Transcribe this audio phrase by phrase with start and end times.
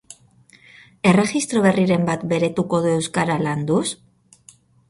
[1.11, 3.87] Erregistro berriren bat beretuko du euskara landuz?